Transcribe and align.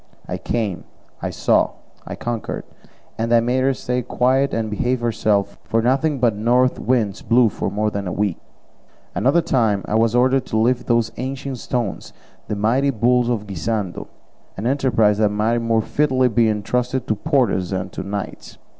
I 0.27 0.39
came, 0.39 0.85
I 1.21 1.29
saw, 1.29 1.73
I 2.07 2.15
conquered, 2.15 2.63
and 3.19 3.31
I 3.31 3.39
made 3.39 3.59
her 3.59 3.75
stay 3.75 4.01
quiet 4.01 4.51
and 4.51 4.67
behave 4.67 4.99
herself, 5.01 5.59
for 5.63 5.79
nothing 5.79 6.17
but 6.17 6.35
north 6.35 6.79
winds 6.79 7.21
blew 7.21 7.49
for 7.49 7.69
more 7.69 7.91
than 7.91 8.07
a 8.07 8.11
week. 8.11 8.39
Another 9.13 9.43
time 9.43 9.83
I 9.85 9.93
was 9.93 10.15
ordered 10.15 10.47
to 10.47 10.57
lift 10.57 10.87
those 10.87 11.11
ancient 11.17 11.59
stones, 11.59 12.13
the 12.47 12.55
mighty 12.55 12.89
bulls 12.89 13.29
of 13.29 13.45
Guisando, 13.45 14.07
an 14.57 14.65
enterprise 14.65 15.19
that 15.19 15.29
might 15.29 15.59
more 15.59 15.83
fitly 15.83 16.29
be 16.29 16.49
entrusted 16.49 17.05
to 17.05 17.13
porters 17.13 17.69
than 17.69 17.89
to 17.91 18.01
knights. 18.01 18.57